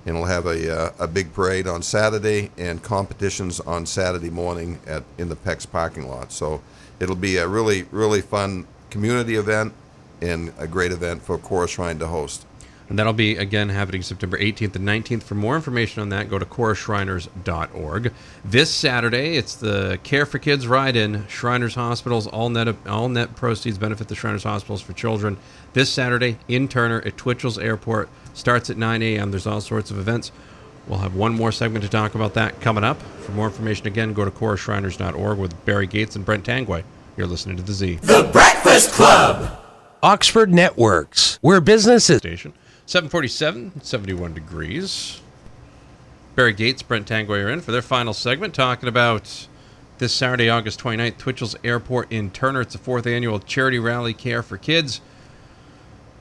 And 0.07 0.17
we'll 0.17 0.27
have 0.27 0.47
a, 0.47 0.71
uh, 0.71 0.93
a 0.99 1.07
big 1.07 1.33
parade 1.33 1.67
on 1.67 1.83
Saturday 1.83 2.51
and 2.59 2.83
competitions 2.83 3.61
on 3.61 3.87
Saturday 3.87 4.31
morning 4.31 4.79
at 4.87 5.03
in 5.17 5.29
the 5.29 5.37
PEX 5.37 5.71
parking 5.71 6.09
lot. 6.09 6.31
So 6.31 6.61
it'll 7.01 7.17
be 7.17 7.37
a 7.39 7.49
really 7.49 7.85
really 7.85 8.21
fun 8.21 8.67
community 8.91 9.37
event 9.37 9.73
and 10.21 10.53
a 10.59 10.67
great 10.67 10.93
event 10.93 11.23
for 11.23 11.39
Kora 11.39 11.69
Shrine 11.69 11.99
to 11.99 12.07
host. 12.07 12.47
And 12.89 12.99
that'll 12.99 13.15
be 13.15 13.37
again 13.37 13.71
happening 13.71 14.03
September 14.03 14.39
18th 14.39 14.77
and 14.77 14.87
19th. 14.87 15.23
For 15.23 15.35
more 15.35 15.57
information 15.57 16.03
on 16.03 16.11
that, 16.11 16.29
go 16.29 16.39
to 16.39 16.45
korashriners.org. 16.45 18.13
This 18.45 18.71
Saturday, 18.71 19.37
it's 19.37 19.55
the 19.55 19.99
Care 20.03 20.27
for 20.27 20.39
Kids 20.39 20.67
ride-in. 20.67 21.27
Shriners 21.29 21.75
Hospitals 21.77 22.27
all 22.27 22.51
net 22.51 22.77
all 22.87 23.09
net 23.09 23.35
proceeds 23.37 23.79
benefit 23.79 24.09
the 24.09 24.15
Shriners 24.15 24.45
Hospitals 24.45 24.83
for 24.83 24.93
Children. 24.93 25.39
This 25.73 25.91
Saturday 25.91 26.39
in 26.47 26.69
Turner 26.69 27.03
at 27.07 27.17
Twitchell's 27.17 27.59
Airport 27.59 28.11
starts 28.35 28.69
at 28.69 28.77
9 28.77 29.03
a.m. 29.03 29.31
There's 29.31 29.47
all 29.47 29.61
sorts 29.61 29.91
of 29.91 29.99
events. 29.99 30.31
We'll 30.87 30.99
have 30.99 31.15
one 31.15 31.33
more 31.33 31.51
segment 31.51 31.83
to 31.85 31.91
talk 31.91 32.15
about 32.15 32.35
that 32.35 32.61
coming 32.61 32.85
up. 32.85 33.01
For 33.23 33.33
more 33.33 33.47
information, 33.47 33.87
again, 33.87 34.13
go 34.13 34.25
to 34.25 34.31
korashriners.org 34.31 35.39
with 35.39 35.65
Barry 35.65 35.87
Gates 35.87 36.15
and 36.15 36.25
Brent 36.25 36.45
Tanguay. 36.45 36.85
You're 37.17 37.27
listening 37.27 37.57
to 37.57 37.63
the 37.63 37.73
Z. 37.73 37.97
The 38.03 38.29
Breakfast 38.33 38.93
Club. 38.93 39.59
Oxford 40.03 40.53
Networks, 40.53 41.39
where 41.41 41.61
businesses. 41.63 42.19
station. 42.19 42.53
747, 42.87 43.81
71 43.83 44.35
degrees. 44.35 45.21
Barry 46.35 46.53
Gates, 46.53 46.83
Brent 46.83 47.07
Tangway 47.09 47.43
are 47.43 47.49
in 47.49 47.63
for 47.63 47.73
their 47.73 47.81
final 47.81 48.13
segment, 48.13 48.53
talking 48.53 48.89
about 48.89 49.47
this 49.99 50.13
Saturday, 50.13 50.51
August 50.51 50.81
29th, 50.81 51.17
Twitchell's 51.17 51.57
Airport 51.65 52.13
in 52.13 52.31
Turner. 52.31 52.61
It's 52.61 52.73
the 52.75 52.79
fourth 52.79 53.07
annual 53.07 53.39
charity 53.39 53.79
rally 53.79 54.13
Care 54.13 54.43
for 54.43 54.59
Kids. 54.59 55.01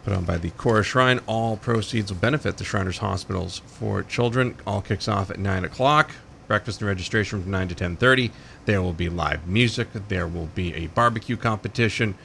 Put 0.03 0.13
on 0.13 0.25
by 0.25 0.37
the 0.37 0.49
Kora 0.51 0.83
Shrine. 0.83 1.19
All 1.27 1.57
proceeds 1.57 2.11
will 2.11 2.19
benefit 2.19 2.57
the 2.57 2.63
Shriners 2.63 2.97
Hospitals 2.97 3.61
for 3.65 4.03
Children. 4.03 4.55
All 4.67 4.81
kicks 4.81 5.07
off 5.07 5.29
at 5.29 5.39
9 5.39 5.65
o'clock. 5.65 6.11
Breakfast 6.47 6.81
and 6.81 6.89
registration 6.89 7.41
from 7.41 7.51
9 7.51 7.69
to 7.69 7.75
10.30. 7.75 8.31
There 8.65 8.81
will 8.81 8.93
be 8.93 9.09
live 9.09 9.47
music. 9.47 9.87
There 10.09 10.27
will 10.27 10.47
be 10.47 10.73
a 10.75 10.87
barbecue 10.87 11.37
competition 11.37 12.15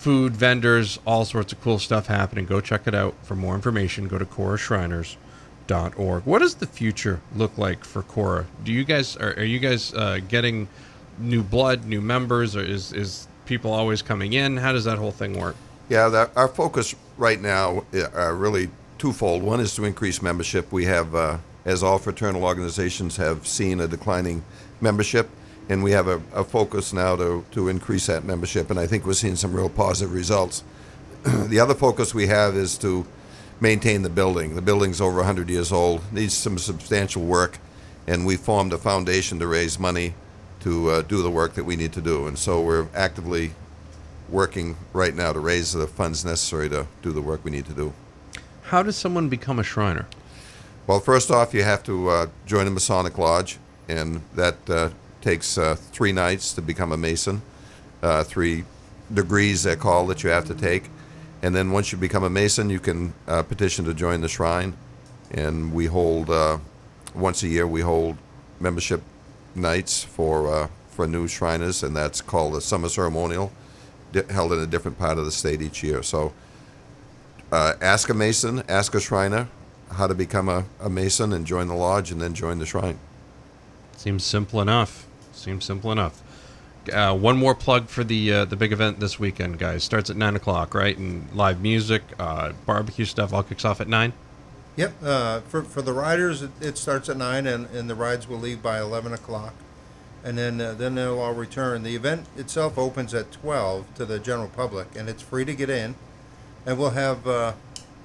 food 0.00 0.34
vendors, 0.34 0.98
all 1.06 1.24
sorts 1.26 1.52
of 1.52 1.60
cool 1.60 1.78
stuff 1.78 2.06
happening. 2.06 2.46
Go 2.46 2.62
check 2.62 2.86
it 2.86 2.94
out. 2.94 3.14
For 3.22 3.36
more 3.36 3.54
information, 3.54 4.08
go 4.08 4.16
to 4.16 4.24
KoraShriners.org. 4.24 6.24
What 6.24 6.38
does 6.38 6.54
the 6.54 6.66
future 6.66 7.20
look 7.36 7.58
like 7.58 7.84
for 7.84 8.02
Kora? 8.02 8.46
Do 8.64 8.72
you 8.72 8.84
guys 8.84 9.18
are, 9.18 9.34
are 9.34 9.44
you 9.44 9.58
guys 9.58 9.92
uh, 9.92 10.20
getting 10.26 10.68
new 11.18 11.42
blood, 11.42 11.84
new 11.84 12.00
members, 12.00 12.56
or 12.56 12.62
is 12.62 12.94
is 12.94 13.28
people 13.44 13.72
always 13.72 14.00
coming 14.00 14.32
in? 14.32 14.56
How 14.56 14.72
does 14.72 14.84
that 14.84 14.96
whole 14.96 15.12
thing 15.12 15.38
work? 15.38 15.56
Yeah, 15.90 16.08
that, 16.10 16.30
our 16.36 16.46
focus 16.46 16.94
right 17.18 17.40
now 17.40 17.82
uh, 17.92 18.10
are 18.14 18.36
really 18.36 18.70
twofold. 18.98 19.42
One 19.42 19.58
is 19.58 19.74
to 19.74 19.84
increase 19.84 20.22
membership. 20.22 20.70
We 20.70 20.84
have, 20.84 21.16
uh, 21.16 21.38
as 21.64 21.82
all 21.82 21.98
fraternal 21.98 22.44
organizations 22.44 23.16
have 23.16 23.44
seen, 23.44 23.80
a 23.80 23.88
declining 23.88 24.44
membership, 24.80 25.28
and 25.68 25.82
we 25.82 25.90
have 25.90 26.06
a, 26.06 26.22
a 26.32 26.44
focus 26.44 26.92
now 26.92 27.16
to, 27.16 27.44
to 27.50 27.68
increase 27.68 28.06
that 28.06 28.24
membership, 28.24 28.70
and 28.70 28.78
I 28.78 28.86
think 28.86 29.04
we're 29.04 29.14
seeing 29.14 29.34
some 29.34 29.52
real 29.52 29.68
positive 29.68 30.14
results. 30.14 30.62
the 31.24 31.58
other 31.58 31.74
focus 31.74 32.14
we 32.14 32.28
have 32.28 32.54
is 32.54 32.78
to 32.78 33.04
maintain 33.60 34.02
the 34.02 34.10
building. 34.10 34.54
The 34.54 34.62
building's 34.62 35.00
over 35.00 35.16
100 35.16 35.50
years 35.50 35.72
old, 35.72 36.12
needs 36.12 36.34
some 36.34 36.56
substantial 36.56 37.22
work, 37.22 37.58
and 38.06 38.24
we 38.24 38.36
formed 38.36 38.72
a 38.72 38.78
foundation 38.78 39.40
to 39.40 39.48
raise 39.48 39.76
money 39.76 40.14
to 40.60 40.88
uh, 40.88 41.02
do 41.02 41.20
the 41.20 41.30
work 41.32 41.54
that 41.54 41.64
we 41.64 41.74
need 41.74 41.92
to 41.94 42.00
do. 42.00 42.28
And 42.28 42.38
so 42.38 42.60
we're 42.60 42.86
actively 42.94 43.54
working 44.30 44.76
right 44.92 45.14
now 45.14 45.32
to 45.32 45.40
raise 45.40 45.72
the 45.72 45.86
funds 45.86 46.24
necessary 46.24 46.68
to 46.68 46.86
do 47.02 47.12
the 47.12 47.22
work 47.22 47.44
we 47.44 47.50
need 47.50 47.66
to 47.66 47.72
do. 47.72 47.92
How 48.62 48.82
does 48.82 48.96
someone 48.96 49.28
become 49.28 49.58
a 49.58 49.64
Shriner? 49.64 50.06
Well, 50.86 51.00
first 51.00 51.30
off, 51.30 51.54
you 51.54 51.62
have 51.62 51.82
to 51.84 52.08
uh, 52.08 52.26
join 52.46 52.66
a 52.66 52.70
Masonic 52.70 53.18
Lodge, 53.18 53.58
and 53.88 54.22
that 54.34 54.56
uh, 54.70 54.90
takes 55.20 55.58
uh, 55.58 55.74
three 55.74 56.12
nights 56.12 56.52
to 56.54 56.62
become 56.62 56.92
a 56.92 56.96
Mason, 56.96 57.42
uh, 58.02 58.24
three 58.24 58.64
degrees 59.12 59.64
they 59.64 59.76
call 59.76 60.06
that 60.06 60.22
you 60.22 60.30
have 60.30 60.46
to 60.46 60.54
take. 60.54 60.84
And 61.42 61.54
then 61.54 61.70
once 61.70 61.92
you 61.92 61.98
become 61.98 62.24
a 62.24 62.30
Mason, 62.30 62.70
you 62.70 62.80
can 62.80 63.12
uh, 63.26 63.42
petition 63.42 63.84
to 63.86 63.94
join 63.94 64.20
the 64.20 64.28
shrine. 64.28 64.74
And 65.30 65.72
we 65.72 65.86
hold, 65.86 66.28
uh, 66.28 66.58
once 67.14 67.42
a 67.42 67.48
year, 67.48 67.66
we 67.66 67.80
hold 67.80 68.16
membership 68.58 69.02
nights 69.54 70.02
for, 70.02 70.52
uh, 70.52 70.68
for 70.90 71.06
new 71.06 71.26
Shriners, 71.28 71.82
and 71.82 71.96
that's 71.96 72.20
called 72.20 72.54
a 72.54 72.60
summer 72.60 72.88
ceremonial, 72.88 73.52
held 74.30 74.52
in 74.52 74.58
a 74.58 74.66
different 74.66 74.98
part 74.98 75.18
of 75.18 75.24
the 75.24 75.32
state 75.32 75.62
each 75.62 75.82
year. 75.82 76.02
So 76.02 76.32
uh, 77.52 77.74
ask 77.80 78.08
a 78.08 78.14
Mason, 78.14 78.62
ask 78.68 78.94
a 78.94 79.00
Shriner 79.00 79.48
how 79.92 80.06
to 80.06 80.14
become 80.14 80.48
a, 80.48 80.64
a 80.80 80.88
Mason 80.88 81.32
and 81.32 81.46
join 81.46 81.66
the 81.66 81.74
lodge 81.74 82.12
and 82.12 82.20
then 82.20 82.32
join 82.32 82.58
the 82.58 82.66
shrine. 82.66 82.98
Seems 83.96 84.24
simple 84.24 84.60
enough. 84.60 85.06
Seems 85.32 85.64
simple 85.64 85.90
enough. 85.90 86.22
Uh, 86.92 87.14
one 87.14 87.36
more 87.36 87.54
plug 87.54 87.88
for 87.88 88.04
the 88.04 88.32
uh, 88.32 88.44
the 88.44 88.56
big 88.56 88.72
event 88.72 89.00
this 89.00 89.18
weekend, 89.18 89.58
guys. 89.58 89.84
Starts 89.84 90.08
at 90.08 90.16
nine 90.16 90.36
o'clock, 90.36 90.74
right? 90.74 90.96
And 90.96 91.30
live 91.34 91.60
music, 91.60 92.02
uh, 92.18 92.52
barbecue 92.66 93.04
stuff, 93.04 93.32
all 93.34 93.42
kicks 93.42 93.64
off 93.64 93.80
at 93.80 93.88
nine. 93.88 94.12
Yep. 94.76 94.92
Uh, 95.02 95.40
for 95.40 95.62
for 95.62 95.82
the 95.82 95.92
riders, 95.92 96.42
it, 96.42 96.50
it 96.60 96.78
starts 96.78 97.08
at 97.08 97.16
nine, 97.16 97.46
and, 97.46 97.66
and 97.66 97.90
the 97.90 97.94
rides 97.94 98.26
will 98.28 98.38
leave 98.38 98.62
by 98.62 98.80
eleven 98.80 99.12
o'clock, 99.12 99.54
and 100.24 100.36
then 100.38 100.60
uh, 100.60 100.74
then 100.74 100.94
they'll 100.94 101.18
all 101.18 101.34
return. 101.34 101.82
The 101.82 101.96
event 101.96 102.26
itself 102.36 102.78
opens 102.78 103.14
at 103.14 103.32
twelve 103.32 103.92
to 103.94 104.04
the 104.04 104.18
general 104.18 104.48
public, 104.48 104.88
and 104.96 105.08
it's 105.08 105.22
free 105.22 105.44
to 105.44 105.54
get 105.54 105.70
in, 105.70 105.94
and 106.66 106.78
we'll 106.78 106.90
have 106.90 107.26
uh, 107.26 107.52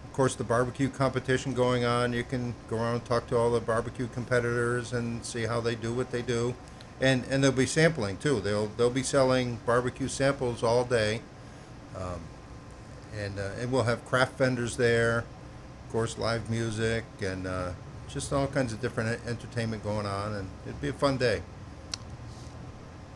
of 0.06 0.14
course, 0.14 0.36
the 0.36 0.46
barbecue 0.46 0.88
competition 0.88 1.54
going 1.54 1.84
on. 1.84 2.14
You 2.14 2.24
can 2.24 2.56
go 2.70 2.78
around 2.78 2.96
and 2.96 3.06
talk 3.06 3.28
to 3.28 3.38
all 3.38 3.52
the 3.52 3.60
barbecue 3.60 4.08
competitors 4.08 4.94
and 4.94 5.26
see 5.26 5.44
how 5.44 5.60
they 5.60 5.76
do 5.76 5.94
what 5.94 6.12
they 6.12 6.22
do, 6.22 6.56
and 7.02 7.26
and 7.30 7.44
they'll 7.44 7.52
be 7.52 7.66
sampling 7.66 8.16
too. 8.16 8.40
They'll 8.40 8.68
they'll 8.68 8.90
be 8.90 9.04
selling 9.04 9.60
barbecue 9.66 10.08
samples 10.08 10.64
all 10.64 10.86
day, 10.86 11.20
um, 11.98 12.22
and 13.14 13.38
uh, 13.38 13.60
and 13.60 13.74
we'll 13.74 13.84
have 13.84 14.06
craft 14.06 14.38
vendors 14.38 14.78
there, 14.78 15.26
of 15.86 15.92
course, 15.92 16.18
live 16.18 16.50
music 16.50 17.04
and 17.22 17.46
uh, 17.46 17.72
just 18.08 18.32
all 18.32 18.48
kinds 18.48 18.72
of 18.72 18.80
different 18.80 19.20
entertainment 19.28 19.84
going 19.84 20.06
on, 20.06 20.34
and 20.34 20.48
it'd 20.66 20.80
be 20.80 20.88
a 20.88 20.94
fun 20.94 21.18
day. 21.18 21.42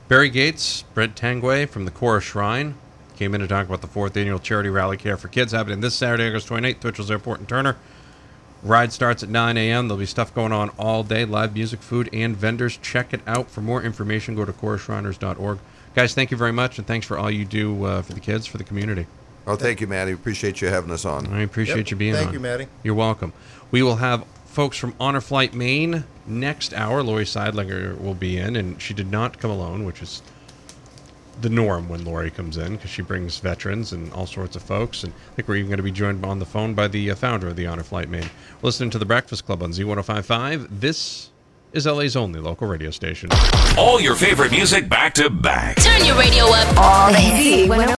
Barry 0.09 0.29
Gates, 0.31 0.83
Brent 0.95 1.15
Tanguay 1.15 1.69
from 1.69 1.85
the 1.85 1.91
Kora 1.91 2.19
Shrine 2.19 2.73
came 3.15 3.35
in 3.35 3.41
to 3.41 3.47
talk 3.47 3.67
about 3.67 3.81
the 3.81 3.87
fourth 3.87 4.17
annual 4.17 4.39
charity 4.39 4.69
rally 4.69 4.97
care 4.97 5.17
for 5.17 5.27
kids 5.27 5.51
happening 5.51 5.81
this 5.81 5.93
Saturday, 5.93 6.27
August 6.27 6.47
28th, 6.47 6.79
Twitchell's 6.79 7.11
Airport 7.11 7.39
in 7.41 7.45
Turner. 7.45 7.77
Ride 8.63 8.91
starts 8.91 9.21
at 9.21 9.29
9 9.29 9.55
a.m. 9.55 9.87
There'll 9.87 9.99
be 9.99 10.07
stuff 10.07 10.33
going 10.33 10.51
on 10.51 10.69
all 10.79 11.03
day, 11.03 11.25
live 11.25 11.53
music, 11.53 11.81
food, 11.81 12.09
and 12.11 12.35
vendors. 12.35 12.77
Check 12.77 13.13
it 13.13 13.21
out. 13.27 13.51
For 13.51 13.61
more 13.61 13.83
information, 13.83 14.35
go 14.35 14.45
to 14.45 14.51
korashriners.org. 14.51 15.59
Guys, 15.93 16.15
thank 16.15 16.31
you 16.31 16.37
very 16.37 16.51
much, 16.53 16.79
and 16.79 16.87
thanks 16.87 17.05
for 17.05 17.17
all 17.19 17.29
you 17.29 17.45
do 17.45 17.83
uh, 17.85 18.01
for 18.01 18.13
the 18.13 18.19
kids, 18.19 18.47
for 18.47 18.57
the 18.57 18.63
community. 18.63 19.05
Oh, 19.45 19.55
thank 19.55 19.79
you, 19.79 19.85
Matty. 19.85 20.11
Appreciate 20.11 20.59
you 20.59 20.69
having 20.69 20.91
us 20.91 21.05
on. 21.05 21.27
I 21.27 21.41
appreciate 21.41 21.77
Yep. 21.77 21.91
you 21.91 21.97
being 21.97 22.13
Thank 22.13 22.27
on. 22.29 22.33
Thank 22.33 22.33
you, 22.33 22.39
Matty. 22.49 22.67
You're 22.83 22.95
welcome. 22.95 23.31
We 23.69 23.83
will 23.83 23.97
have 23.97 24.25
folks 24.49 24.77
from 24.77 24.95
Honor 24.99 25.21
Flight 25.21 25.53
Maine 25.53 26.03
next 26.25 26.73
hour. 26.73 27.03
Lori 27.03 27.23
Seidlinger 27.25 27.99
will 28.01 28.15
be 28.15 28.37
in, 28.37 28.55
and 28.55 28.81
she 28.81 28.93
did 28.93 29.11
not 29.11 29.37
come 29.39 29.51
alone, 29.51 29.85
which 29.85 30.01
is 30.01 30.21
the 31.41 31.49
norm 31.49 31.87
when 31.87 32.03
Lori 32.03 32.29
comes 32.31 32.57
in 32.57 32.75
because 32.75 32.89
she 32.89 33.01
brings 33.01 33.37
veterans 33.39 33.93
and 33.93 34.11
all 34.11 34.25
sorts 34.25 34.55
of 34.55 34.61
folks. 34.61 35.03
And 35.03 35.13
I 35.13 35.35
think 35.35 35.47
we're 35.47 35.55
even 35.55 35.69
going 35.69 35.77
to 35.77 35.83
be 35.83 35.91
joined 35.91 36.25
on 36.25 36.39
the 36.39 36.45
phone 36.45 36.73
by 36.73 36.87
the 36.87 37.11
uh, 37.11 37.15
founder 37.15 37.47
of 37.47 37.55
the 37.55 37.67
Honor 37.67 37.83
Flight 37.83 38.09
Maine. 38.09 38.29
Listening 38.61 38.89
to 38.89 38.99
the 38.99 39.05
Breakfast 39.05 39.45
Club 39.45 39.63
on 39.63 39.71
Z1055. 39.71 40.67
This 40.69 41.29
is 41.71 41.85
LA's 41.85 42.15
only 42.15 42.39
local 42.39 42.67
radio 42.67 42.89
station. 42.89 43.29
All 43.77 44.01
your 44.01 44.15
favorite 44.15 44.51
music 44.51 44.89
back 44.89 45.13
to 45.13 45.29
back. 45.29 45.77
Turn 45.77 46.03
your 46.03 46.17
radio 46.17 46.45
up. 46.45 46.77
All 46.77 47.13
Z 47.13 47.69
With 47.69 47.98